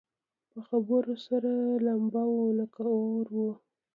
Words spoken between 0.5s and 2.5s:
په خبرو سره لمبه وه